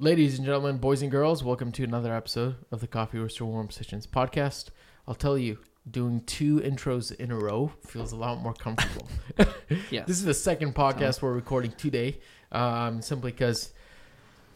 [0.00, 3.70] Ladies and gentlemen, boys and girls, welcome to another episode of the Coffee Roaster Warm
[3.70, 4.66] Sessions podcast.
[5.08, 5.58] I'll tell you,
[5.90, 9.08] doing two intros in a row feels a lot more comfortable.
[9.90, 10.04] Yes.
[10.08, 12.20] This is the second podcast we're recording today,
[12.52, 13.72] um, simply because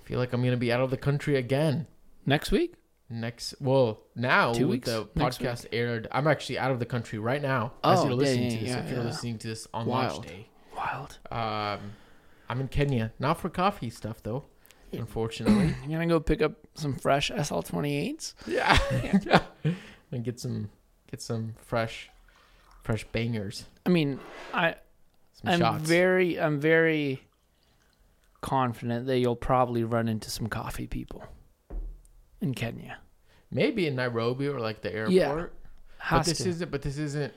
[0.00, 1.86] I feel like I'm going to be out of the country again
[2.24, 2.74] Next week?
[3.10, 3.54] next.
[3.60, 4.88] Well, now Two with weeks?
[4.88, 8.14] the Next podcast aired, I'm actually out of the country right now as Oh, you're
[8.14, 8.68] listening yeah, to this.
[8.70, 9.04] yeah, if you're yeah.
[9.04, 10.12] listening to this on Wild.
[10.14, 11.18] launch day, Wild.
[11.30, 11.92] um,
[12.48, 14.44] I'm in Kenya, not for coffee stuff though,
[14.92, 15.74] unfortunately.
[15.88, 18.34] You're gonna go pick up some fresh SL28s?
[18.46, 18.78] Yeah.
[19.24, 19.40] yeah.
[20.12, 20.68] And get some
[21.10, 22.10] get some fresh
[22.82, 23.64] fresh bangers.
[23.86, 24.20] I mean,
[24.52, 24.74] I
[25.32, 25.88] Some I'm shots.
[25.88, 27.22] very I'm very
[28.42, 31.24] confident that you'll probably run into some coffee people
[32.40, 32.98] in Kenya.
[33.50, 35.12] Maybe in Nairobi or like the airport.
[35.14, 35.46] Yeah.
[36.10, 36.48] But this to.
[36.48, 37.32] isn't but this isn't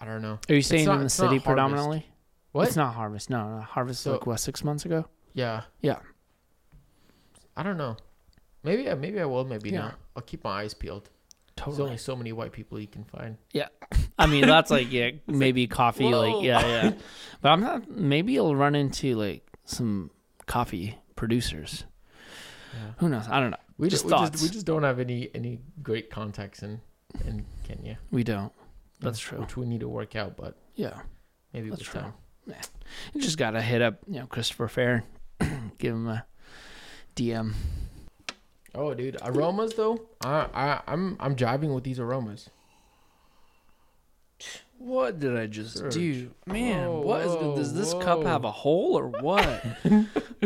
[0.00, 0.38] I don't know.
[0.48, 2.06] Are you staying not- in the city predominantly?
[2.52, 2.68] What?
[2.68, 3.30] It's not harvest.
[3.30, 3.60] No, no.
[3.62, 5.06] Harvest So- like what six months ago.
[5.34, 5.62] Yeah.
[5.82, 5.98] Yeah.
[7.56, 7.96] I don't know.
[8.62, 9.78] Maybe I maybe I will, maybe Yeah.
[9.80, 9.94] not.
[10.16, 11.08] I'll keep my eyes peeled.
[11.56, 13.36] There's only so many white people you can find.
[13.52, 13.68] Yeah,
[14.18, 16.04] I mean, that's like yeah, maybe coffee.
[16.04, 16.20] whoa.
[16.38, 16.92] Like yeah, yeah.
[17.40, 17.88] But I'm not.
[17.90, 20.10] Maybe you'll run into like some
[20.46, 21.84] coffee producers.
[22.72, 22.90] Yeah.
[22.98, 23.28] Who knows?
[23.28, 23.56] I don't know.
[23.78, 26.80] We Just we just we just don't have any any great contacts in
[27.24, 27.98] in Kenya.
[28.10, 28.52] We don't.
[29.00, 29.40] That's Yeah, true.
[29.40, 31.00] Which we need to work out, but Yeah.
[31.52, 32.00] maybe That's with true.
[32.00, 32.14] time.
[33.14, 35.04] You just gotta hit up, you know, Christopher Fair,
[35.78, 36.24] give him a
[37.14, 37.54] DM.
[38.74, 40.06] Oh, dude, aromas though.
[40.24, 42.50] I I I'm I'm jiving with these aromas.
[44.78, 45.94] What did I just Surge.
[45.94, 46.88] do, man?
[46.88, 49.64] Whoa, what is whoa, does this cup have a hole or what?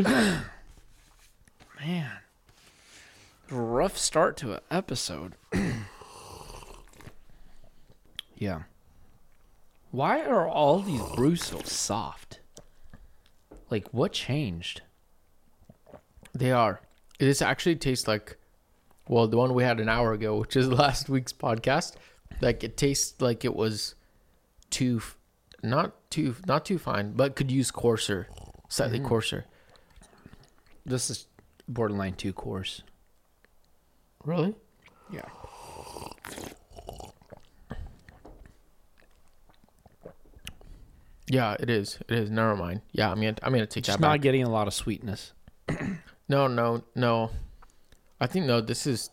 [1.81, 2.13] man,
[3.51, 5.35] rough start to an episode.
[8.37, 8.63] yeah.
[9.91, 12.41] Why are all these brews so soft?
[13.71, 14.83] Like, what changed?
[16.39, 16.81] They are.
[17.19, 18.37] This actually tastes like,
[19.09, 21.95] well, the one we had an hour ago, which is last week's podcast.
[22.41, 23.97] Like it tastes like it was
[24.71, 25.03] too,
[25.63, 28.29] not too, not too fine, but could use coarser,
[28.69, 29.07] slightly Mhm.
[29.09, 29.45] coarser.
[30.87, 31.27] This is
[31.67, 32.83] borderline too coarse.
[34.25, 34.55] Really?
[35.13, 35.23] Yeah.
[41.31, 41.99] Yeah, it is.
[42.09, 42.31] It is.
[42.31, 42.81] Never mind.
[42.93, 44.21] Yeah, I'm gonna, I'm gonna take Just that not back.
[44.23, 45.33] getting a lot of sweetness.
[46.29, 47.31] No, no, no.
[48.21, 48.61] I think no.
[48.61, 49.11] This is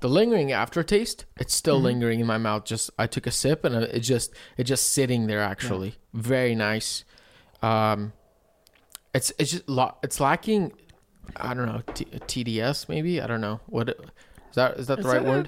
[0.00, 1.24] the lingering aftertaste.
[1.36, 1.84] It's still Mhm.
[1.84, 2.64] lingering in my mouth.
[2.64, 5.40] Just I took a sip and it just it just sitting there.
[5.40, 7.04] Actually, very nice.
[7.62, 8.12] Um,
[9.14, 10.72] it's it's just lo- it's lacking.
[11.36, 13.20] I don't know T- TDS maybe.
[13.20, 14.00] I don't know what it-
[14.50, 15.46] is that is that the right word?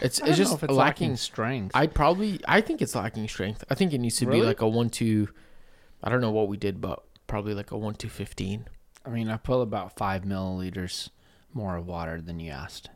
[0.00, 0.76] It's it's just it's lacking.
[0.76, 1.76] lacking strength.
[1.76, 3.62] I probably I think it's lacking strength.
[3.68, 5.28] I think it needs to be like a one two.
[6.02, 8.66] I don't know what we did, but probably like a one two fifteen.
[9.08, 11.08] I mean, I put about five milliliters
[11.54, 12.90] more of water than you asked.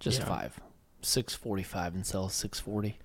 [0.00, 0.24] Just Yeah.
[0.26, 0.60] five.
[1.02, 2.98] Six forty-five instead of six forty.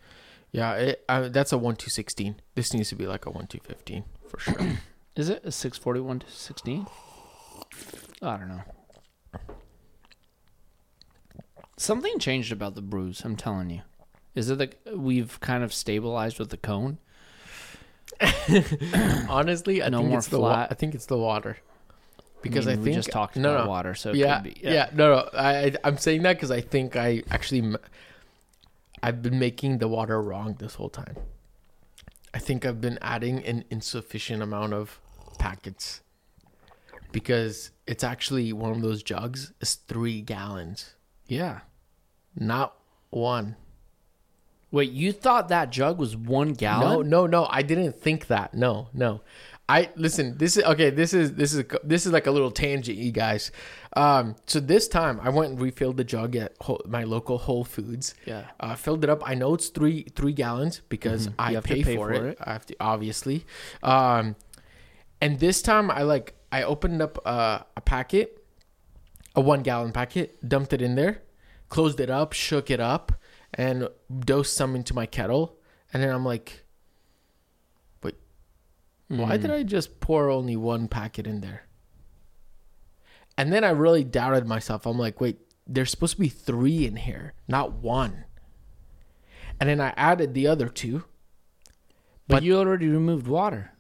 [0.52, 2.40] Yeah, it, uh, that's a one two sixteen.
[2.56, 4.78] This needs to be like a one two fifteen for sure.
[5.16, 6.88] Is it a six forty-one to sixteen?
[8.22, 8.62] I don't know.
[11.78, 13.22] Something changed about the brews.
[13.26, 13.82] I'm telling you.
[14.36, 17.00] Is it like we've kind of stabilized with the cone?
[19.30, 20.68] Honestly, I No think more it's the wa- flat.
[20.72, 21.58] I think it's the water
[22.42, 23.70] because I, mean, think we just talked no, about no.
[23.70, 24.60] water, so it yeah, could be.
[24.64, 25.30] yeah, no, no.
[25.34, 27.76] I I- I'm saying that because I think I actually
[29.04, 31.16] I've been making the water wrong this whole time.
[32.34, 35.00] I think I've been adding an insufficient amount of
[35.38, 36.02] packets
[37.12, 39.52] because it's actually one of those jugs.
[39.60, 40.96] It's three gallons,
[41.28, 41.62] yeah.
[42.36, 42.76] not
[43.10, 43.56] one.
[44.72, 47.10] Wait, you thought that jug was one gallon?
[47.10, 47.48] No, no, no.
[47.50, 48.54] I didn't think that.
[48.54, 49.22] No, no.
[49.68, 50.38] I listen.
[50.38, 50.90] This is okay.
[50.90, 53.52] This is this is this is like a little tangent, you guys.
[53.96, 57.64] Um, so this time I went and refilled the jug at Whole, my local Whole
[57.64, 58.14] Foods.
[58.26, 58.46] Yeah.
[58.60, 59.22] Uh, filled it up.
[59.26, 61.34] I know it's three three gallons because Mhm.
[61.40, 62.32] I You have to pay, pay for, for it.
[62.32, 62.38] it.
[62.42, 63.46] I have to obviously.
[63.84, 64.36] Um,
[65.22, 68.44] and this time I like I opened up a, a packet,
[69.36, 71.22] a one gallon packet, dumped it in there,
[71.70, 73.14] closed it up, shook it up,
[73.54, 73.88] and
[74.20, 75.58] dosed some into my kettle.
[75.94, 76.64] And then I'm like,
[78.04, 78.16] wait,
[79.08, 79.42] why Mm.
[79.42, 81.64] did I just pour only one packet in there?
[83.38, 84.86] And then I really doubted myself.
[84.86, 88.26] I'm like, wait, there's supposed to be three in here, not one.
[89.60, 91.04] And then I added the other two.
[92.28, 93.72] But, but- you already removed water.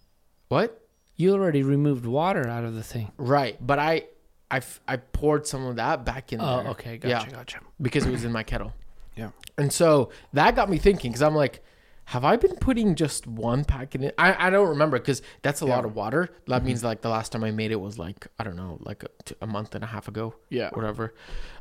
[0.49, 0.77] What?
[1.15, 3.11] You already removed water out of the thing.
[3.17, 4.05] Right, but I
[4.49, 6.47] I, I poured some of that back in there.
[6.47, 6.67] Oh, there.
[6.71, 7.35] okay, gotcha, Yeah.
[7.35, 7.59] gotcha.
[7.81, 8.73] because it was in my kettle.
[9.21, 9.31] Yeah.
[9.57, 11.63] And so that got me thinking because I'm like,
[12.05, 14.11] have I been putting just one packet in?
[14.17, 16.29] I, I don't remember because that's a lot of water.
[16.47, 19.03] That means like the last time I made it was like I don't know, like
[19.41, 20.69] a month and a half ago, Yeah.
[20.71, 21.13] whatever.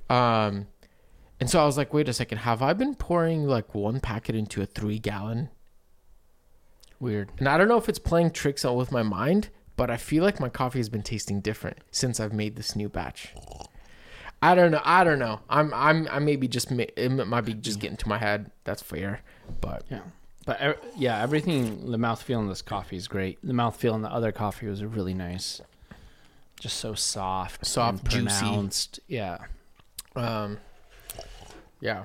[0.09, 0.67] Um,
[1.39, 4.35] and so I was like, wait a second, have I been pouring like one packet
[4.35, 5.51] into a three gallon?
[6.99, 7.31] Weird.
[7.39, 10.23] And I don't know if it's playing tricks on with my mind, but I feel
[10.25, 13.35] like my coffee has been tasting different since I've made this new batch.
[14.43, 14.81] I don't know.
[14.85, 15.41] I don't know.
[15.49, 18.51] I'm I'm I maybe just it might be just getting to my head.
[18.65, 19.21] That's fair,
[19.61, 20.01] but Yeah.
[20.47, 23.39] But yeah, everything, the mouthfeel in this coffee is great.
[23.43, 25.61] The mouthfeel in the other coffee was really nice.
[26.59, 27.65] Just so soft.
[27.67, 28.39] Soft, and juicy.
[28.39, 29.01] pronounced.
[29.07, 29.39] Yeah.
[30.17, 30.59] Um,
[31.81, 32.05] yeah.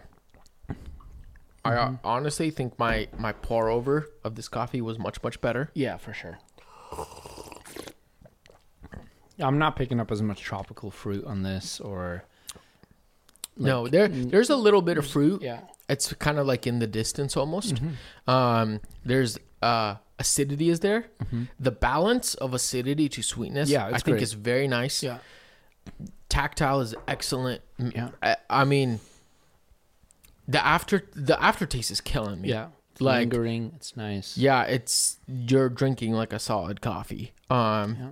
[1.63, 5.71] I uh, honestly think my my pour over of this coffee was much much better.
[5.73, 6.37] Yeah, for sure.
[9.39, 12.23] I'm not picking up as much tropical fruit on this or.
[13.57, 15.41] no, there there's a little bit of fruit.
[15.41, 15.61] Yeah.
[15.87, 17.75] It's kind of like in the distance almost.
[17.75, 18.29] Mm-hmm.
[18.29, 21.07] Um, there's uh acidity is there.
[21.59, 24.23] The balance of acidity to sweetness, Yeah, I it's think great.
[24.23, 25.03] is very nice.
[25.03, 25.17] Yeah.
[26.29, 27.61] Tactile is excellent.
[27.77, 28.09] Yeah.
[28.21, 28.99] I, I mean,
[30.47, 32.49] the after the aftertaste is killing me.
[32.49, 32.67] Yeah.
[32.99, 33.73] Like- Lingering.
[33.75, 34.37] It's nice.
[34.37, 37.33] Yeah, it's you're drinking like a solid coffee.
[37.49, 38.11] Um, Yeah.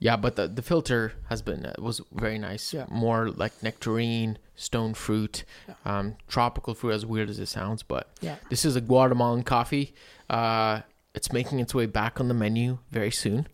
[0.00, 2.72] Yeah, but the the filter has been uh, was very nice.
[2.74, 2.86] Yeah.
[2.90, 5.44] more like nectarine, stone fruit,
[5.84, 6.92] um, tropical fruit.
[6.94, 8.36] As weird as it sounds, but Yeah.
[8.48, 9.94] this is a Guatemalan coffee.
[10.28, 10.80] Uh,
[11.14, 13.46] it's making its way back on the menu very soon.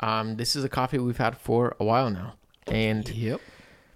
[0.00, 2.34] Um, this is a coffee we've had for a while now,
[2.66, 3.40] and Yep.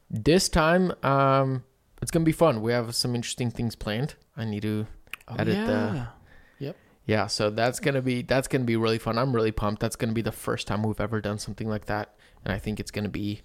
[0.08, 1.64] this time, um,
[2.00, 2.62] it's gonna be fun.
[2.62, 4.14] We have some interesting things planned.
[4.36, 4.86] I need to
[5.28, 6.06] edit the
[7.06, 9.16] yeah, so that's gonna be that's gonna be really fun.
[9.18, 9.80] I'm really pumped.
[9.80, 12.14] That's gonna be the first time we've ever done something like that,
[12.44, 13.42] and I think it's gonna be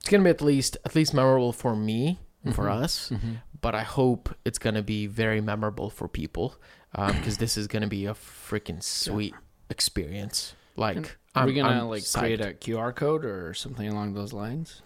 [0.00, 3.10] it's gonna be at least at least memorable for me and for us.
[3.10, 3.34] Mm-hmm.
[3.60, 6.56] But I hope it's gonna be very memorable for people
[6.92, 9.34] because this is gonna be a freaking sweet
[9.68, 10.54] experience.
[10.76, 12.18] Like, And Are we gonna I'm like psyched.
[12.18, 14.82] create a QR code or something along those lines?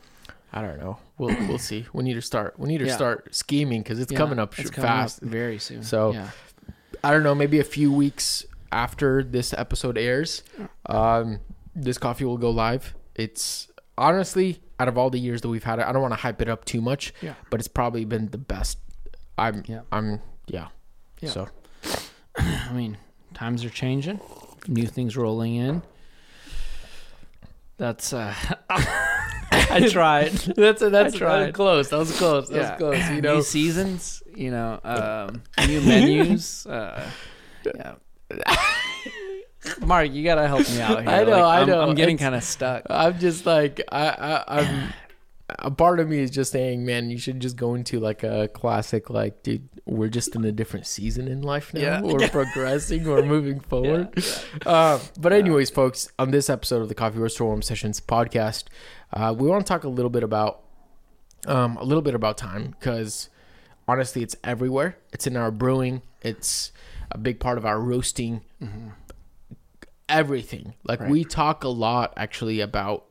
[0.52, 0.99] I don't know.
[1.19, 1.87] We'll we'll see.
[1.93, 2.58] We need to start.
[2.58, 2.94] We need to Yeah.
[2.96, 5.20] start scheming because it's Yeah, coming up it's coming up fast.
[5.20, 5.82] very soon.
[5.82, 6.31] So- yeah.
[7.04, 10.42] I don't know, maybe a few weeks after this episode airs,
[10.86, 11.38] um,
[11.74, 12.94] this coffee will go live.
[13.14, 13.68] It's
[13.98, 16.40] honestly, out of all the years that we've had it, I don't want to hype
[16.42, 17.34] it up too much, Yeah.
[17.50, 18.78] but it's probably been the best.
[19.38, 19.82] I'm, Yeah.
[19.92, 20.68] I'm, yeah.
[21.20, 21.30] Yeah.
[21.30, 21.48] So
[22.36, 22.96] I mean,
[23.34, 24.18] times are changing,
[24.66, 25.82] new things rolling in.
[27.76, 28.32] That's uh
[29.74, 30.32] I tried.
[30.32, 31.54] that's a, that's that was right.
[31.54, 31.88] close.
[31.90, 32.48] That was close.
[32.48, 32.70] That yeah.
[32.70, 33.10] was close.
[33.10, 36.66] You know, new seasons, you know, um, new menus.
[36.66, 37.08] Uh,
[37.74, 37.94] yeah.
[39.80, 41.08] Mark, you gotta help me out here.
[41.10, 41.80] I know, Like, I I'm- know.
[41.80, 42.84] I'm getting kind of stuck.
[42.90, 44.92] I'm just like I, I I'm.
[45.58, 48.48] A part of me is just saying, man, you should just go into like a
[48.48, 51.80] classic, like, dude, we're just in a different season in life now.
[51.80, 52.00] Yeah.
[52.00, 54.24] We're progressing, we're moving forward.
[54.64, 58.64] Uh, but anyways, folks, on this episode of the Coffee Roaster Warm Sessions podcast,
[59.14, 60.61] uh, we want to talk a little bit about
[61.46, 63.28] um, a little bit about time because
[63.88, 64.96] honestly, it's everywhere.
[65.12, 66.02] It's in our brewing.
[66.22, 66.72] It's
[67.11, 68.43] a big part of our roasting.
[70.08, 70.75] Everything.
[70.84, 71.11] Like Right.
[71.11, 73.06] we talk a lot actually about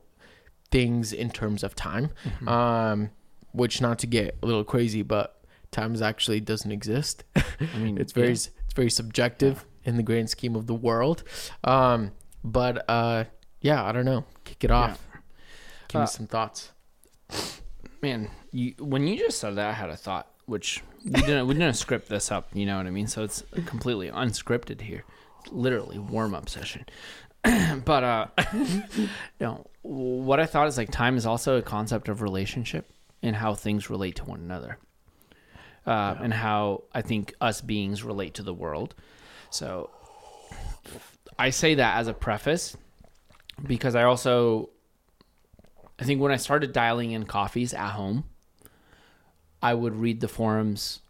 [0.70, 2.10] things in terms of time.
[2.46, 3.10] Um,
[3.52, 5.40] which not to get a little crazy, but
[5.70, 7.24] time is actually doesn't exist.
[7.36, 8.32] I mean, it's very yeah.
[8.32, 11.22] it's very subjective in the grand scheme of the world
[11.62, 12.10] um
[12.42, 13.24] but uh
[13.60, 14.98] yeah i don't know kick it off
[15.94, 16.72] give me some thoughts
[18.04, 18.30] man.
[18.52, 21.74] You when you just said that, I had a thought, which we didn't we didn't
[21.74, 22.48] script this up.
[22.52, 23.06] You know what I mean?
[23.06, 25.04] So it's completely unscripted here.
[25.40, 26.86] It's literally warm up session.
[27.42, 29.08] but uh, you
[29.40, 32.90] know what I thought is like time is also a concept of relationship
[33.22, 34.78] and how things relate to one another,
[35.86, 38.94] uh, and how I think us beings relate to the world.
[39.50, 39.90] So
[41.38, 42.76] I say that as a preface
[43.66, 44.70] because I also
[45.98, 48.24] I think when I started dialing in coffees at home,
[49.62, 51.00] I would read the forums,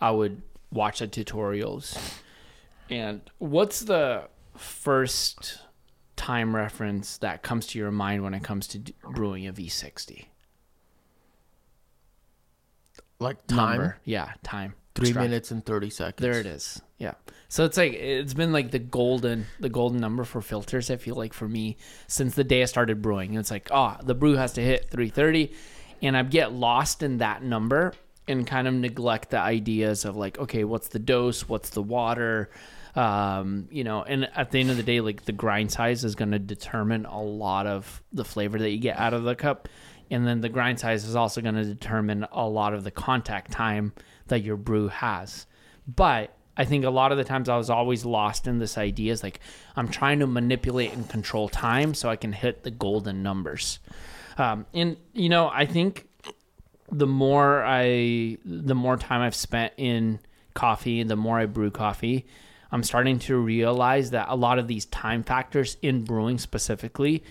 [0.00, 1.98] I would watch the tutorials.
[2.88, 5.58] And what's the first
[6.16, 10.26] time reference that comes to your mind when it comes to d- brewing a V60?
[13.20, 13.98] like time Number.
[14.04, 14.74] Yeah, time.
[14.94, 15.28] Three Extract.
[15.28, 16.80] minutes and 30 seconds There it is.
[16.98, 17.14] Yeah.
[17.48, 20.90] So it's like it's been like the golden the golden number for filters.
[20.90, 23.96] I feel like for me since the day I started brewing, and it's like oh
[24.02, 25.52] the brew has to hit 330,
[26.02, 27.92] and I get lost in that number
[28.26, 32.50] and kind of neglect the ideas of like okay what's the dose, what's the water,
[32.94, 36.14] um, you know, and at the end of the day like the grind size is
[36.14, 39.68] going to determine a lot of the flavor that you get out of the cup.
[40.10, 43.50] And then the grind size is also going to determine a lot of the contact
[43.50, 43.92] time
[44.28, 45.46] that your brew has.
[45.86, 49.12] But I think a lot of the times I was always lost in this idea
[49.12, 49.40] is like
[49.76, 53.80] I'm trying to manipulate and control time so I can hit the golden numbers.
[54.38, 56.08] Um, and you know, I think
[56.90, 60.20] the more I, the more time I've spent in
[60.54, 62.26] coffee, the more I brew coffee,
[62.70, 67.24] I'm starting to realize that a lot of these time factors in brewing specifically,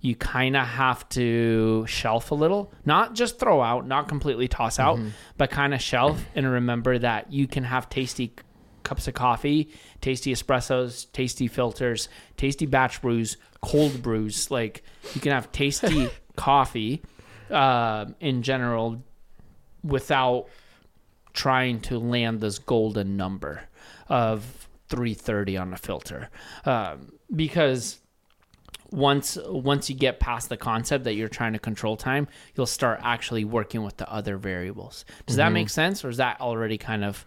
[0.00, 4.78] you kind of have to shelf a little, not just throw out, not completely toss
[4.78, 4.98] out,
[5.36, 8.34] but kind of shelf and remember that you can have tasty
[8.82, 14.50] cups of coffee, tasty espressos, tasty filters, tasty batch brews, cold brews.
[14.50, 14.82] Like
[15.14, 17.02] you can have tasty coffee
[17.50, 19.02] uh, in general
[19.84, 20.46] without
[21.32, 23.62] trying to land this golden number
[24.08, 26.28] of 330 on a filter
[26.64, 28.00] um, because
[28.92, 32.98] once once you get past the concept that you're trying to control time you'll start
[33.02, 37.04] actually working with the other variables does that make sense or is that already kind
[37.04, 37.24] of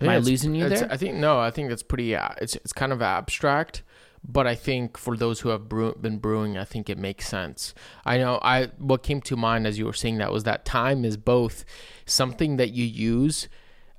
[0.00, 1.38] am i it's- losing you there I think no.
[1.38, 2.16] I think that's pretty.
[2.16, 3.82] Uh, it's it's kind of abstract,
[4.26, 7.74] but I think for those who have brew, been brewing, I think it makes sense.
[8.04, 8.38] I know.
[8.42, 11.64] I what came to mind as you were saying that was that time is both
[12.06, 13.48] something that you use,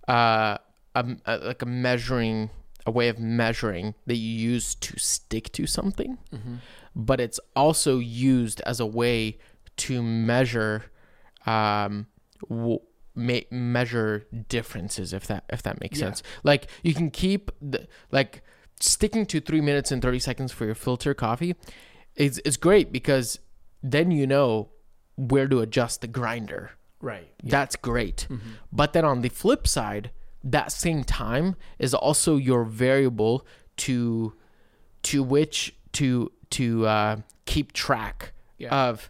[0.08, 0.58] uh,
[0.96, 2.50] um, uh, like a measuring,
[2.86, 6.18] a way of measuring that you use to stick to something,
[6.96, 9.38] but it's also used as a way
[9.77, 10.86] to measure,
[11.46, 12.08] um,
[12.50, 12.80] w-
[13.51, 16.08] measure differences if that if that makes Yeah.
[16.08, 16.24] sense.
[16.44, 18.42] Like you can keep the like
[18.80, 21.56] sticking to three minutes and 30 seconds for your filter coffee
[22.15, 23.39] is is great because
[23.82, 24.70] then you know
[25.15, 26.72] where to adjust the grinder.
[27.01, 27.27] Right.
[27.44, 28.27] That's great.
[28.30, 28.50] Mm-hmm.
[28.72, 30.12] but then on the flip side
[30.46, 33.46] that same time is also your variable
[33.78, 34.34] to
[35.04, 38.70] to which to to uh, keep track Yeah.
[38.90, 39.10] of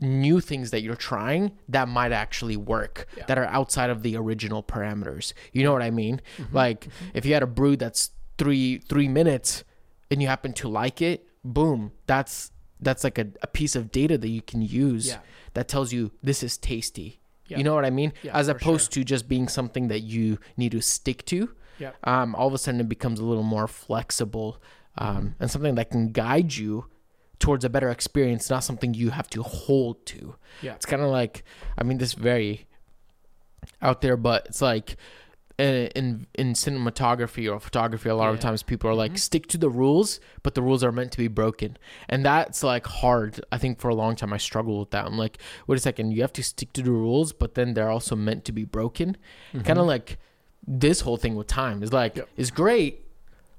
[0.00, 3.24] new things that you're trying that might actually work Yeah.
[3.28, 6.54] that are outside of the original parameters you know what i mean Mm-hmm.
[6.56, 9.64] like if you had a brew that's three three minutes
[10.10, 14.18] and you happen to like it boom that's that's like a, a piece of data
[14.18, 15.18] that you can use Yeah.
[15.54, 17.58] that tells you this is tasty Yeah.
[17.58, 20.72] you know what i mean Yeah, as opposed to just being something that you need
[20.72, 21.92] to stick to Yeah.
[22.04, 24.60] um, all of a sudden it becomes a little more flexible
[24.98, 26.86] um, and something that can guide you
[27.38, 30.36] towards a better experience, not something you have to hold to.
[30.62, 30.74] Yeah.
[30.74, 31.44] It's kind of like,
[31.76, 32.66] I mean, this very
[33.82, 34.96] out there, but it's like
[35.58, 39.16] Eh, in in cinematography or photography, a lot of times people are like, mm-hmm.
[39.16, 41.78] stick to the rules, but the rules are meant to be broken,
[42.10, 43.42] and that's like hard.
[43.50, 45.06] I think for a long time I struggled with that.
[45.06, 47.88] I'm like, wait a second, you have to stick to the rules, but then they're
[47.88, 49.16] also meant to be broken.
[49.54, 49.62] Mm-hmm.
[49.62, 50.18] Kind of like
[50.66, 52.28] this whole thing with time is like Yep.
[52.36, 53.06] is great,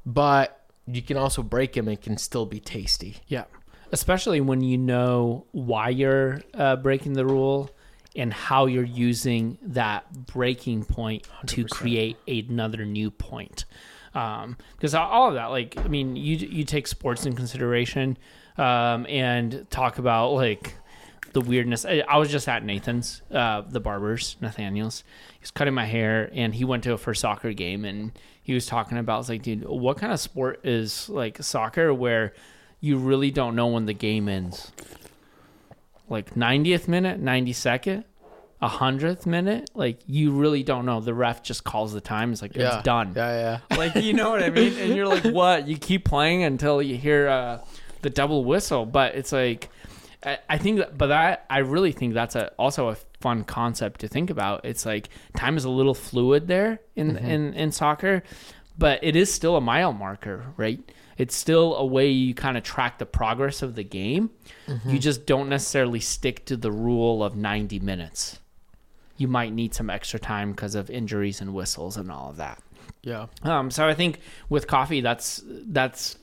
[0.06, 3.18] but you can also break them and it can still be tasty.
[3.28, 3.46] Yeah.
[3.92, 7.72] Especially when you know why you're uh, breaking the rule
[8.18, 11.70] and how you're using that breaking point to 100%.
[11.70, 13.66] create another new point.
[14.12, 18.18] Because all of that, like, I mean, you you take sports in consideration
[18.58, 20.74] um, and talk about like
[21.34, 21.86] the weirdness.
[21.86, 25.04] I, I was just at Nathan's, uh, the barbers, Nathaniel's.
[25.34, 28.56] He was cutting my hair, and he went to a first soccer game, and he
[28.56, 32.34] was talking about, was like, dude, what kind of sport is like soccer where
[32.80, 34.72] you really don't know when the game ends?
[36.10, 38.04] Like 90th minute, 92nd,
[38.62, 41.00] a hundredth minute, like you really don't know.
[41.00, 42.32] The ref just calls the time.
[42.32, 43.78] It's like it's done Yeah, yeah.
[43.78, 44.78] like you know what I mean?
[44.78, 45.68] And you're like, what?
[45.68, 47.60] You keep playing until you hear uh,
[48.02, 49.70] the double whistle, but it's like,
[50.24, 54.02] I, I think, that, but that I really think that's a also a fun concept
[54.02, 54.66] to think about.
[54.66, 58.24] It's like time is a little fluid there in in in soccer,
[58.78, 60.80] but it is still a mile marker, right?
[61.18, 64.30] It's still a way you kind of track the progress of the game.
[64.92, 68.40] You just don't necessarily stick to the rule of 90 minutes.
[69.18, 72.62] You might need some extra time because of injuries and whistles and all of that.
[73.02, 73.28] Yeah.
[73.44, 74.20] Um, so I think
[74.50, 76.18] with coffee, that's that's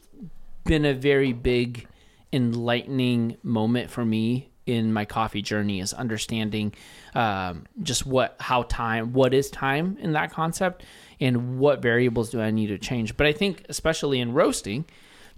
[0.64, 1.88] been a very big
[2.32, 6.72] enlightening moment for me in my coffee journey is understanding
[7.14, 10.82] um, just what how time what is time in that concept
[11.20, 13.16] and what variables do I need to change.
[13.16, 14.84] But I think especially in roasting,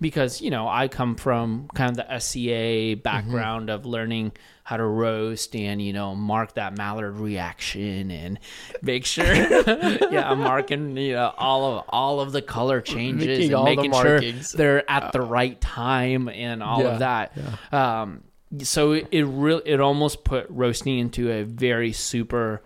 [0.00, 4.84] because you know I come from kind of the SCA background of learning how to
[4.84, 8.38] roast and you know mark that Maillard reaction and
[8.82, 13.54] make sure yeah I'm marking you know all of all of the color changes Making
[13.54, 14.20] and making sure
[14.56, 17.32] they're at the right time and all Yeah, of that.
[17.72, 18.22] Um,
[18.62, 22.62] so it, it really it almost put roasting into a very super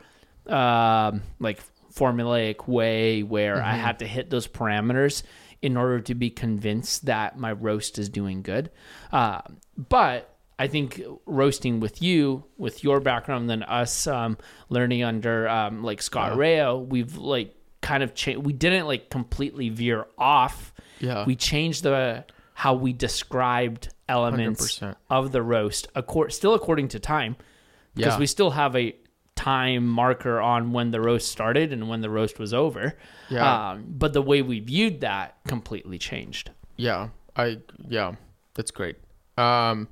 [0.46, 1.60] um, like
[1.92, 5.22] formulaic way where I had to hit those parameters
[5.62, 8.70] in order to be convinced that my roast is doing good.
[9.12, 9.42] Uh,
[9.76, 15.82] but I think roasting with you, with your background, than us um, learning under um,
[15.82, 18.44] like Scott Rao, we've like kind of changed.
[18.44, 20.72] We didn't like completely veer off.
[21.00, 21.24] Yeah.
[21.24, 22.24] We changed the
[22.60, 24.94] how we described elements 100%.
[25.08, 27.34] of the roast, accord, still according to time,
[27.94, 28.18] because Yeah.
[28.18, 28.94] we still have a
[29.34, 32.98] time marker on when the roast started and when the roast was over.
[33.30, 33.70] Yeah.
[33.70, 36.50] Um, but the way we viewed that completely changed.
[36.76, 38.16] Yeah, I yeah,
[38.52, 38.96] that's great.
[39.38, 39.88] Um,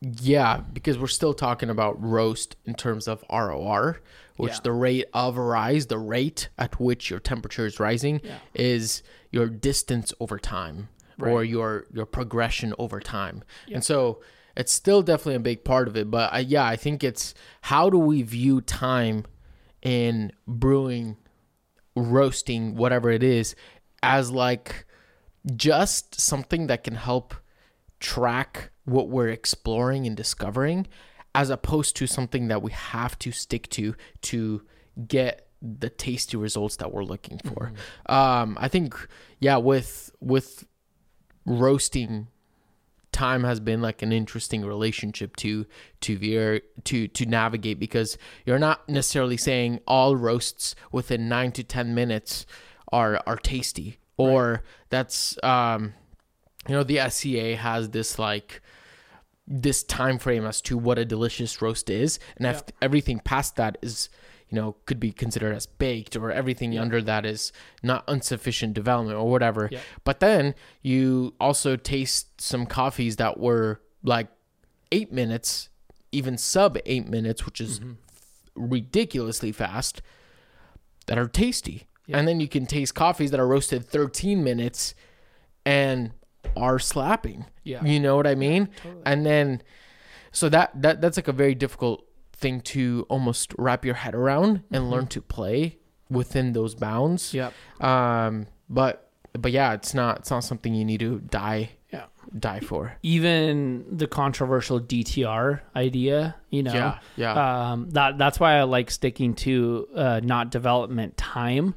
[0.00, 4.00] yeah, because we're still talking about roast in terms of ROR,
[4.36, 4.58] which Yeah.
[4.64, 8.38] the rate of rise, the rate at which your temperature is rising, Yeah.
[8.52, 10.88] is your distance over time
[11.20, 13.42] or your your progression over time.
[13.66, 13.76] Yeah.
[13.76, 14.22] And so
[14.56, 16.10] it's still definitely a big part of it.
[16.10, 19.24] But I, yeah, I think it's how do we view time
[19.82, 21.16] in brewing,
[21.96, 23.54] roasting, whatever it is,
[24.02, 24.86] as like
[25.56, 27.34] just something that can help
[28.00, 30.86] track what we're exploring and discovering
[31.34, 34.62] as opposed to something that we have to stick to to
[35.08, 37.72] get the tasty results that we're looking for.
[38.06, 38.94] Um, I think,
[39.40, 40.64] yeah, with with
[41.46, 42.28] roasting,
[43.14, 45.64] time has been like an interesting relationship to
[46.00, 51.62] to veer to to navigate because you're not necessarily saying all roasts within nine to
[51.62, 52.44] ten minutes
[52.92, 55.94] are are tasty or that's um
[56.68, 58.60] you know the SCA has this like
[59.46, 63.78] this time frame as to what a delicious roast is and if everything past that
[63.80, 64.08] is
[64.50, 69.16] you know could be considered as baked or everything under that is not insufficient development
[69.16, 69.80] or whatever Yeah.
[70.04, 74.28] but then you also taste some coffees that were like
[74.92, 75.68] 8 minutes
[76.12, 77.92] even sub 8 minutes which is mm-hmm.
[78.54, 80.02] ridiculously fast
[81.06, 82.18] that are tasty Yeah.
[82.18, 84.94] and then you can taste coffees that are roasted 13 minutes
[85.66, 86.12] and
[86.56, 87.82] are slapping Yeah.
[87.84, 89.02] you know what i mean totally.
[89.06, 89.62] and then
[90.32, 94.62] so that that that's like a very difficult thing to almost wrap your head around
[94.70, 95.78] and learn to play
[96.10, 97.52] within those bounds Yep.
[97.80, 102.06] um but but yeah it's not it's not something you need to die Yeah.
[102.38, 108.54] die for Even the controversial DTR idea, you know, yeah yeah um, that that's why
[108.58, 111.74] I like sticking to uh, not development time.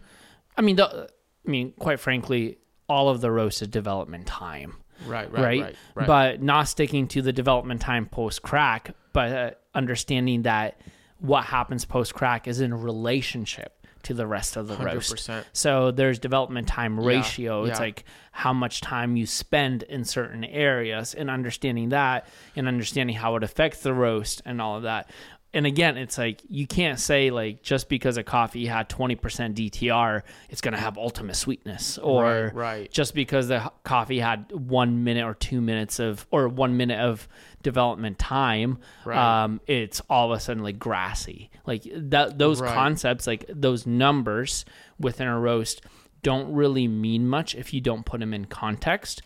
[0.58, 1.08] I mean, the,
[1.46, 2.58] I mean, quite frankly,
[2.90, 5.42] all of the roast is development time, right right?
[5.44, 6.08] right right, right.
[6.08, 10.82] But not sticking to the development time post crack, but uh, understanding that
[11.20, 15.14] what happens post crack is in relationship to the rest of the roast.
[15.14, 17.64] 100% So there's development time ratio.
[17.66, 17.86] It's yeah.
[17.86, 23.36] like how much time you spend in certain areas and understanding that and understanding how
[23.36, 25.10] it affects the roast and all of that.
[25.54, 29.18] And again, it's like you can't say like just because a coffee had 20%
[29.56, 32.92] DTR, it's going to have ultimate sweetness or Right, right.
[32.92, 37.28] just because the coffee had 1 minute or 2 minutes of or 1 minute of
[37.64, 39.18] development time, Right.
[39.44, 41.50] um it's all of a sudden like grassy.
[41.66, 44.66] Like that those concepts like those numbers
[45.00, 45.82] within a roast
[46.24, 49.22] don't really mean much if you don't put them in context.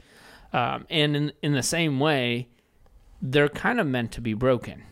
[0.54, 2.48] Um, and in in the same way,
[3.22, 4.84] they're kind of meant to be broken,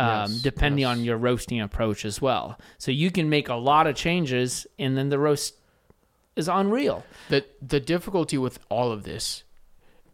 [0.00, 0.88] um, Yes, depending yes.
[0.98, 2.58] on your roasting approach as well.
[2.78, 5.54] So you can make a lot of changes, and then the roast
[6.36, 7.04] is unreal.
[7.28, 9.44] the the difficulty with all of this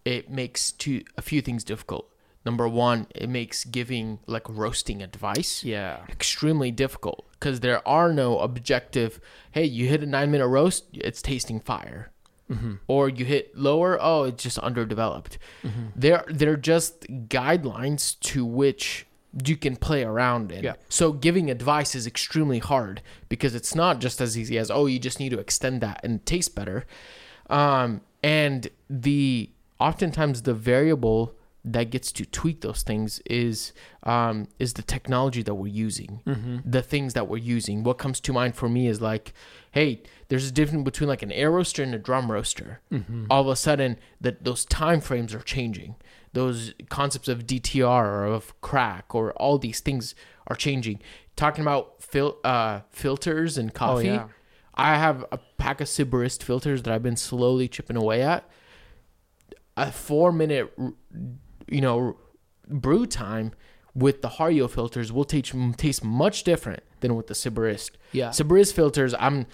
[0.05, 2.09] it makes two a few things difficult
[2.45, 8.39] number one it makes giving like roasting advice Yeah, extremely difficult because there are no
[8.39, 9.21] objective
[9.53, 12.11] hey you hit a nine minute roast it's tasting fire
[12.51, 12.75] Mm-hmm.
[12.87, 15.37] or you hit lower oh it's just underdeveloped
[15.97, 19.05] they're they're just guidelines to which
[19.45, 20.75] you can play around in Yeah.
[20.89, 24.99] so giving advice is extremely hard because it's not just as easy as oh you
[24.99, 26.87] just need to extend that and taste better
[27.51, 33.73] um and the oftentimes the variable that gets to tweak those things is
[34.05, 36.21] um, is the technology that we're using,
[36.65, 37.83] the things that we're using.
[37.83, 39.33] What comes to mind for me is like,
[39.73, 42.81] hey, there's a difference between like an air roaster and a drum roaster.
[43.29, 45.97] All of a sudden, that those time frames are changing.
[46.37, 50.15] Those concepts of DTR or of crack or all these things
[50.49, 51.01] are changing.
[51.35, 54.09] Talking about fil- uh, filters and coffee.
[54.09, 54.29] yeah.
[54.75, 58.45] I have a pack of Sibarist filters that I've been slowly chipping away at.
[59.79, 60.71] A four minute,
[61.69, 62.19] you know,
[62.69, 63.53] brew time
[63.95, 67.93] with the Hario filters will taste taste much different than with the Sibarist.
[68.13, 69.47] yeah, Sibarist filters, I'm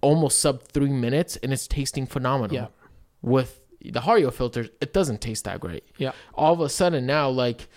[0.00, 2.54] almost sub three minutes and it's tasting phenomenal.
[2.56, 2.66] Yeah.
[3.20, 5.84] With the Hario filters, it doesn't taste that great.
[5.98, 7.68] yeah, All of a sudden now, like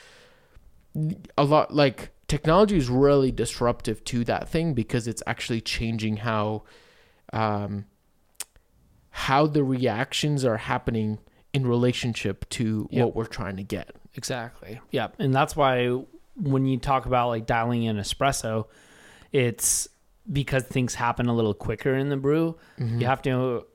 [1.37, 6.63] a lot, like technology is really disruptive to that thing because it's actually changing how,
[7.31, 7.85] um,
[9.09, 11.19] how the reactions are happening
[11.53, 13.05] in relationship to Yep.
[13.05, 13.95] what we're trying to get.
[14.15, 14.79] Exactly.
[14.91, 15.09] Yeah.
[15.19, 15.87] And that's why
[16.35, 18.65] when you talk about like dialing in espresso,
[19.31, 19.87] it's
[20.31, 23.01] because things happen a little quicker in the brew, Mm-hmm.
[23.01, 23.65] you have to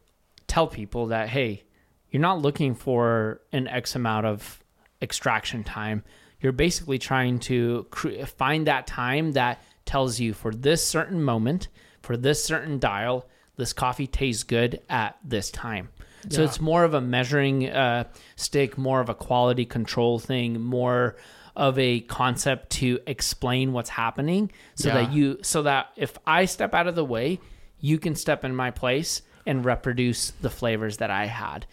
[0.47, 1.63] tell people that hey,
[2.11, 4.63] you're not looking for an X amount of
[5.03, 6.03] extraction time.
[6.41, 11.69] You're basically trying to cre- find that time that tells you for this certain moment,
[12.03, 15.89] for this certain dial, this coffee tastes good at this time.
[16.31, 18.05] So it's more of a measuring uh,
[18.37, 21.17] stick, more of a quality control thing, more
[21.55, 26.75] of a concept to explain what's happening, so that you, so that if I step
[26.75, 27.41] out of the way,
[27.81, 31.67] you can step in my place and reproduce the flavors that I had.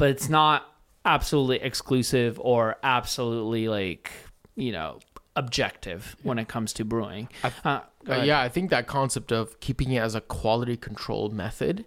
[0.00, 0.66] But it's not
[1.04, 4.10] absolutely exclusive or absolutely like
[4.56, 4.98] you know
[5.36, 7.28] objective when it comes to brewing.
[7.44, 11.84] Uh, Uh, yeah, I think that concept of keeping it as a quality control method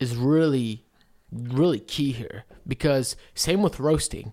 [0.00, 0.84] is really,
[1.30, 4.32] really key here because same with roasting.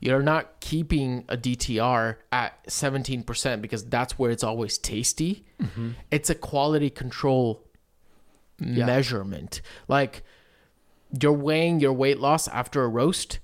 [0.00, 5.44] You're not keeping a DTR at 17% because that's where it's always tasty.
[6.12, 7.64] It's a quality control
[8.86, 9.60] measurement.
[9.88, 10.22] Like
[11.20, 13.38] you're weighing your weight loss after a roast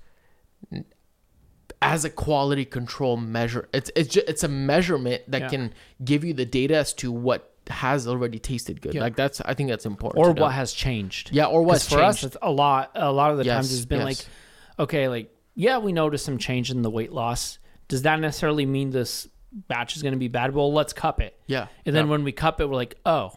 [1.81, 3.69] as a quality control measure.
[3.73, 5.49] It's it's just, it's a measurement that Yeah.
[5.49, 5.73] can
[6.03, 8.93] give you the data as to what has already tasted good.
[8.93, 9.01] Yeah.
[9.01, 10.23] Like that's I think that's important.
[10.23, 11.31] or what has changed.
[11.31, 12.91] Yeah, or what's for us, it's a lot.
[12.95, 14.05] A lot of the times, it's been yes.
[14.05, 17.59] like, okay, like yeah, we noticed some change in the weight loss.
[17.87, 20.53] Does that necessarily mean this batch is going to be bad?
[20.53, 21.39] Well, let's cup it.
[21.47, 21.67] Yeah.
[21.85, 22.11] And then yeah.
[22.11, 23.31] when we cup it, we're like, oh,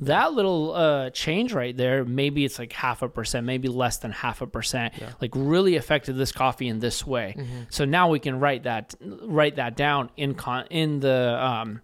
[0.00, 4.12] that little uh, change right there, maybe it's like half a percent, maybe less than
[4.12, 7.34] half a percent, like really affected this coffee in this way.
[7.36, 7.60] Mm-hmm.
[7.70, 11.80] So now we can write that write that down in con in the um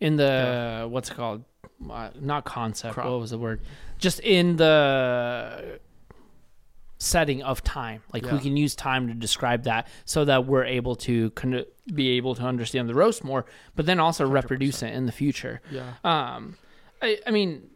[0.00, 1.44] in the what's it called?
[1.90, 2.94] Uh, not concept.
[2.94, 3.06] Crop.
[3.06, 3.60] What was the word?
[3.98, 5.78] Just in the
[6.98, 8.02] setting of time.
[8.12, 12.10] Like we can use time to describe that so that we're able to con- be
[12.10, 15.60] able to understand the roast more, but then also reproduce it in the future.
[15.70, 15.94] yeah.
[16.04, 16.56] Um,
[17.02, 17.68] I, I mean,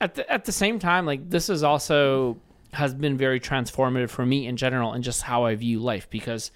[0.00, 2.38] at the at the same time, like this is also
[2.72, 6.50] has been very transformative for me in general and just how I view life because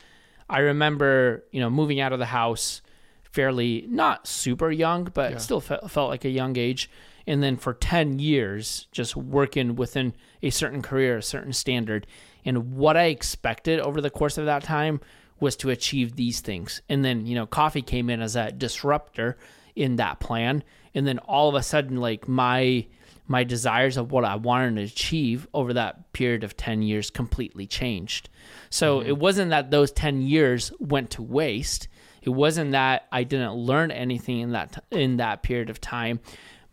[0.48, 2.80] I remember you know moving out of the house
[3.22, 5.38] fairly not super young, but Yeah.
[5.38, 6.90] still fe- felt like a young age.
[7.26, 12.06] And then for 10 years, just working within a certain career, a certain standard.
[12.46, 15.00] And what I expected over the course of that time
[15.40, 16.80] was to achieve these things.
[16.88, 19.36] And then, you know, coffee came in as a disruptor
[19.76, 20.64] in that plan.
[20.94, 22.86] And then all of a sudden, like my
[23.28, 27.66] my desires of what I wanted to achieve over that period of 10 years completely
[27.66, 28.28] changed.
[28.70, 31.88] So it wasn't that those 10 years went to waste.
[32.22, 36.20] It wasn't that I didn't learn anything in that in that period of time,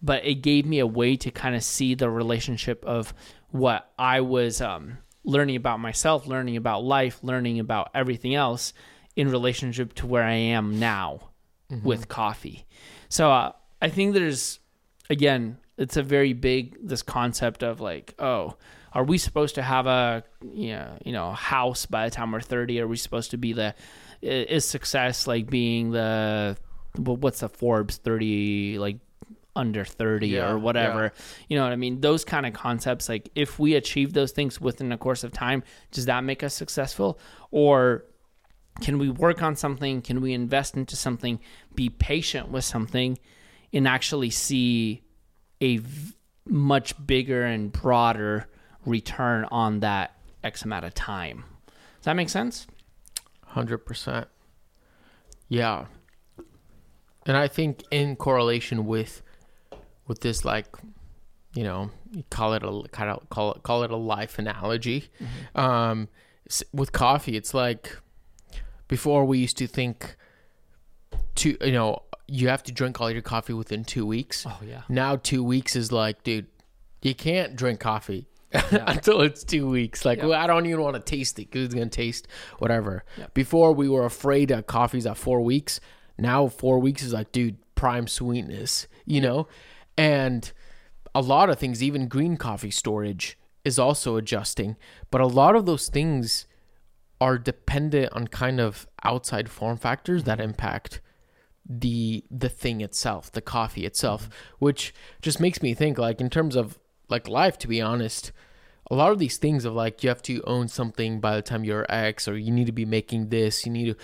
[0.01, 3.13] but it gave me a way to kind of see the relationship of
[3.49, 8.73] what I was um, learning about myself, learning about life, learning about everything else
[9.15, 11.29] in relationship to where I am now
[11.83, 12.65] with coffee.
[13.13, 14.59] So uh, I think there's
[15.07, 18.55] again, it's a very big this concept of like, oh,
[18.91, 22.41] are we supposed to have a you know, you know house by the time we're
[22.41, 22.81] 30?
[22.81, 23.75] Are we supposed to be the
[24.23, 26.57] is success like being the
[26.97, 28.97] what's the Forbes 30 like
[29.55, 31.13] under 30 Yeah, or whatever.
[31.47, 32.01] You know what I mean?
[32.01, 35.61] Those kind of concepts like if we achieve those things within the course of time,
[35.91, 37.19] does that make us successful
[37.51, 38.05] or
[38.81, 40.01] can we work on something?
[40.01, 41.39] Can we invest into something?
[41.75, 43.17] Be patient with something
[43.71, 45.03] and actually see
[45.61, 46.13] a v-
[46.45, 48.47] much bigger and broader
[48.85, 51.45] return on that X amount of time.
[51.67, 52.67] Does that make sense?
[53.45, 54.27] Hundred percent.
[55.47, 55.85] Yeah,
[57.25, 59.21] and I think in correlation with
[60.07, 60.67] with this, like,
[61.53, 65.09] you know, you call it a kind of call it call it a life analogy.
[65.55, 66.09] Um,
[66.73, 67.97] with coffee, it's like
[68.87, 70.15] before we used to think
[71.35, 74.45] to you know you have to drink all your coffee within two weeks.
[74.47, 74.81] Oh yeah.
[74.89, 76.47] Now two weeks is like, dude,
[77.01, 78.27] you can't drink coffee
[78.71, 80.05] until it's two weeks.
[80.05, 80.27] Like, Yeah.
[80.27, 82.27] well, I don't even want to taste it because it's gonna taste
[82.59, 83.03] whatever.
[83.17, 83.27] Yeah.
[83.33, 85.79] Before we were afraid that coffee's at four weeks.
[86.17, 89.47] Now four weeks is like, dude, prime sweetness, you know,
[89.97, 90.51] and
[91.13, 94.77] a lot of things, even green coffee storage is also adjusting.
[95.11, 96.45] But a lot of those things
[97.23, 100.49] are dependent on kind of outside form factors that mm-hmm.
[100.49, 100.99] impact
[101.65, 104.65] the the thing itself, the coffee itself, mm-hmm.
[104.65, 108.33] which just makes me think like in terms of like life to be honest,
[108.91, 111.63] a lot of these things of like you have to own something by the time
[111.63, 113.95] you're X or you need to be making this, you need to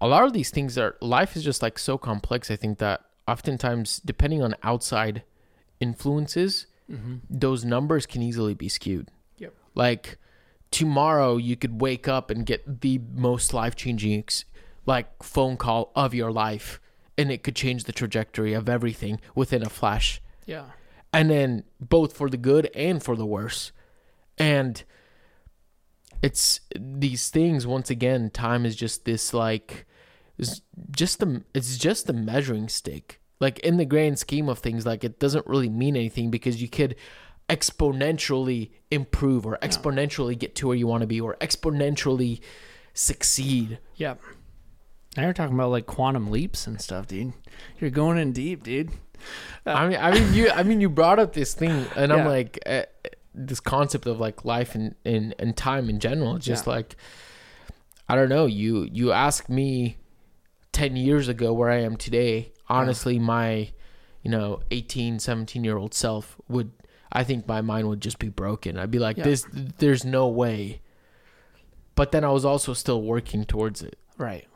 [0.00, 3.00] a lot of these things are life is just like so complex I think that
[3.26, 5.24] oftentimes depending on outside
[5.80, 7.16] influences, mm-hmm.
[7.28, 9.08] those numbers can easily be skewed.
[9.38, 9.52] Yep.
[9.74, 10.18] Like
[10.72, 14.44] tomorrow you could wake up and get the most life-changing ex-
[14.86, 16.80] like phone call of your life
[17.16, 20.20] and it could change the trajectory of everything within a flash.
[20.46, 20.64] Yeah.
[21.12, 23.70] and then both for the good and for the worse.
[24.38, 24.82] And
[26.22, 29.86] it's these things once again time is just this like
[30.38, 33.20] is just the it's just the measuring stick.
[33.40, 36.68] Like in the grand scheme of things like it doesn't really mean anything because you
[36.68, 36.96] could
[37.48, 42.40] exponentially improve or exponentially get to where you want to be or exponentially
[42.94, 44.14] succeed Yeah.
[45.16, 47.34] Now you're talking about like quantum leaps and stuff, dude.
[47.78, 48.90] You're going in deep, dude.
[49.66, 52.58] I mean, I mean, you, I mean, you brought up this thing, and I'm like,
[52.64, 52.84] uh,
[53.34, 56.36] this concept of like life and, and and time in general.
[56.36, 56.72] It's just Yeah.
[56.72, 56.96] like,
[58.08, 58.46] I don't know.
[58.46, 59.98] You you asked me
[60.72, 62.52] ten years ago where I am today.
[62.68, 63.70] Honestly, my,
[64.22, 66.70] you know, 18, 17 year old self would,
[67.12, 68.78] I think my mind would just be broken.
[68.78, 69.24] I'd be like, Yeah.
[69.24, 70.80] this, there's no way.
[71.94, 73.98] But then I was also still working towards it.
[74.16, 74.46] Right.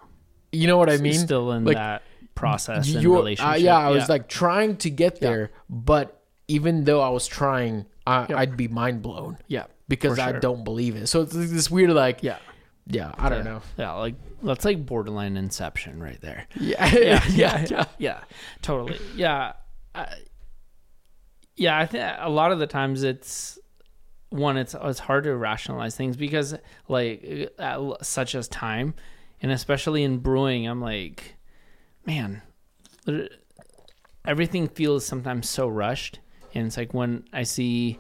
[0.53, 1.13] You know what I mean?
[1.15, 2.03] still in like, that
[2.35, 5.29] process and You're- uh, yeah, I was like trying to get Yeah.
[5.29, 8.39] there, but even though I was trying, I, Yeah.
[8.39, 11.09] I'd be mind blown yeah, because For I don't believe it.
[11.09, 12.39] So it's this weird, like, yeah,
[12.87, 13.61] yeah, I don't know.
[13.77, 16.47] Yeah, like that's like borderline inception right there.
[16.59, 18.21] Yeah, yeah, yeah, yeah, yeah,
[18.63, 18.99] totally.
[19.17, 19.55] Yeah,
[21.57, 21.79] yeah.
[21.79, 23.59] I think a lot of the times it's
[24.31, 24.57] one.
[24.57, 26.55] It's it's hard to rationalize things because
[26.89, 28.95] like uh, such as time,
[29.43, 31.37] and especially in brewing, I'm like,
[32.05, 32.43] man,
[34.27, 36.21] everything feels sometimes so rushed,
[36.55, 37.99] and it's like when I see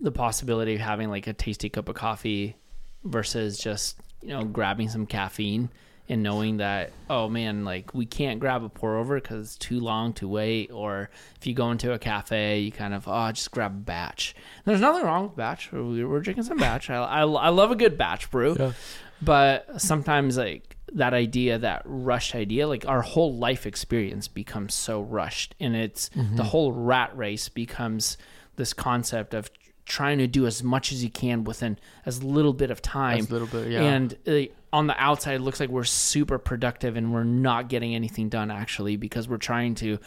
[0.00, 2.56] the possibility of having like a tasty cup of coffee
[3.04, 5.70] versus just you know grabbing some caffeine
[6.08, 9.80] and knowing that oh man like we can't grab a pour over because it's too
[9.80, 13.50] long to wait or if you go into a cafe you kind of oh just
[13.50, 14.34] grab a batch.
[14.64, 15.72] There's nothing wrong with batch.
[15.72, 16.90] We're, we're drinking some batch.
[16.90, 18.56] I, I, I love a good batch brew.
[18.58, 18.72] Yeah.
[19.20, 25.00] but sometimes like that idea that rushed idea like our whole life experience becomes so
[25.00, 28.16] rushed and it's the whole rat race becomes
[28.54, 29.50] this concept of
[29.86, 33.18] trying to do as much as you can within as little bit of time.
[33.18, 33.82] As little bit, yeah.
[33.82, 37.94] and uh, on the outside it looks like we're super productive and we're not getting
[37.94, 39.98] anything done actually because we're trying to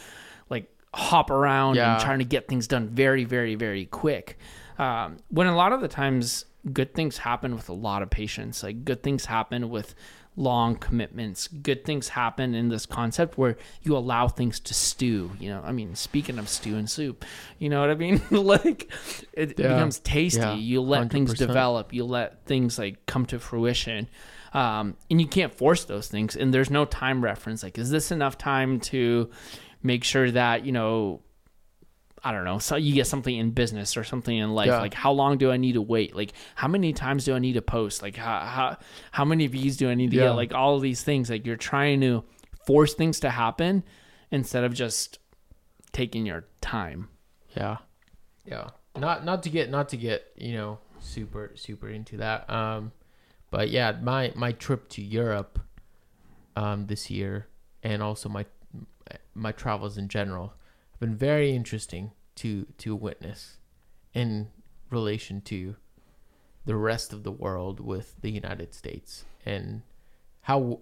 [0.48, 1.94] like hop around Yeah.
[1.94, 4.38] and trying to get things done very very very quick
[4.78, 8.62] um, when a lot of the times good things happen with a lot of patience
[8.62, 9.94] like good things happen with
[10.36, 15.48] long commitments good things happen in this concept where you allow things to stew you
[15.50, 17.24] know i mean speaking of stew and soup
[17.58, 18.90] you know what i mean like
[19.32, 19.68] it Yeah.
[19.74, 20.54] becomes tasty Yeah.
[20.54, 21.38] you let things 100%.
[21.46, 24.08] develop you let things like come to fruition
[24.52, 28.10] um, and you can't force those things and there's no time reference like is this
[28.10, 29.30] enough time to
[29.82, 31.20] make sure that you know
[32.22, 32.58] I don't know.
[32.58, 34.66] So you get something in business or something in life.
[34.66, 34.80] Yeah.
[34.80, 36.14] Like how long do I need to wait?
[36.14, 38.02] Like how many times do I need to post?
[38.02, 38.76] Like how how
[39.10, 40.24] how many views do I need to Yeah.
[40.24, 40.30] get?
[40.32, 41.30] Like all of these things.
[41.30, 42.22] Like you're trying to
[42.66, 43.84] force things to happen
[44.30, 45.18] instead of just
[45.92, 47.08] taking your time.
[47.56, 47.78] Yeah.
[48.44, 48.68] Yeah.
[48.94, 52.50] Not not to get not to get, you know, super super into that.
[52.50, 52.92] Um
[53.50, 55.58] but yeah, my my trip to Europe
[56.56, 57.46] um this year
[57.82, 58.44] and also my
[59.34, 60.54] my travels in general
[60.92, 63.58] have been very interesting to to witness
[64.14, 64.48] in
[64.90, 65.76] relation to
[66.64, 69.82] the rest of the world with the United States and
[70.42, 70.80] how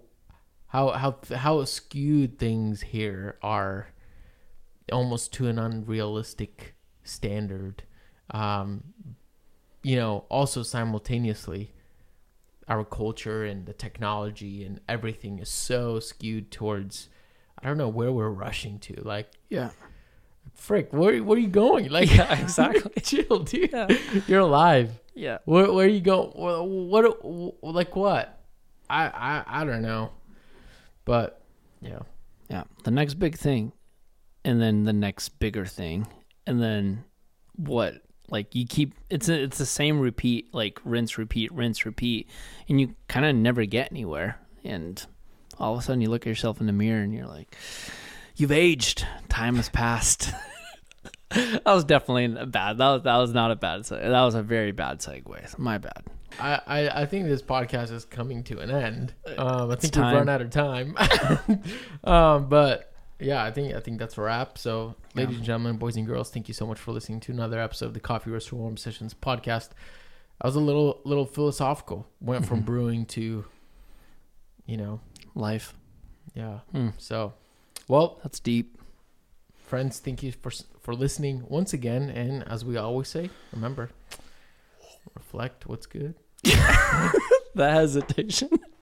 [0.67, 3.89] how how how skewed things here are
[4.91, 7.83] almost to an unrealistic standard.
[8.31, 8.83] Um,
[9.81, 11.71] you know, also simultaneously,
[12.69, 17.09] our culture and the technology and everything is so skewed towards.
[17.61, 19.01] I don't know where we're rushing to.
[19.03, 19.71] Like, Yeah.
[20.53, 21.89] frick, where where are you going?
[21.97, 22.91] Like, Yeah, exactly.
[23.01, 23.71] chill, dude.
[23.71, 23.87] Yeah.
[24.27, 24.91] You're alive.
[25.15, 25.39] Yeah.
[25.45, 26.29] Where where are you going?
[26.31, 28.39] What, what like what?
[28.89, 30.11] I I I don't know.
[31.05, 31.41] But
[31.81, 31.99] yeah,
[32.49, 32.63] Yeah.
[32.83, 33.73] The next big thing
[34.45, 36.07] and then the next bigger thing
[36.47, 37.03] and then
[37.55, 42.29] what like you keep it's a, it's the same repeat like rinse repeat rinse repeat
[42.67, 44.39] and you kind of never get anywhere.
[44.63, 45.03] And
[45.59, 47.55] all of a sudden you look at yourself in the mirror and you're like
[48.35, 49.05] you've aged.
[49.29, 50.31] Time has passed.
[51.31, 54.41] That was definitely a bad that was that was not a bad that was a
[54.41, 55.59] very bad segue.
[55.59, 56.03] My bad.
[56.39, 59.13] I, I, I think this podcast is coming to an end.
[59.37, 60.95] Um, I think we've run out of time.
[62.03, 62.88] um, but
[63.19, 64.57] yeah, I think I think that's a wrap.
[64.57, 65.37] So, ladies Yeah.
[65.37, 67.93] and gentlemen, boys and girls, thank you so much for listening to another episode of
[67.93, 69.69] the Coffee Roaster Warm Sessions podcast.
[70.41, 72.07] I was a little little philosophical.
[72.21, 72.65] Went from Mhm.
[72.65, 73.45] brewing to,
[74.65, 75.01] you know,
[75.35, 75.73] life
[76.35, 76.59] yeah.
[76.71, 76.89] Hmm.
[76.97, 77.33] So,
[77.87, 78.77] well, that's deep
[79.65, 82.09] friends, thank you for for listening once again.
[82.09, 83.89] And as we always say, remember,
[85.15, 86.15] reflect what's good.
[86.43, 88.49] the hesitation